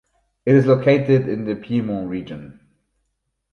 It 0.47 0.55
is 0.55 0.65
located 0.65 1.27
in 1.29 1.45
the 1.45 1.55
Piedmont 1.55 2.09
region. 2.09 2.59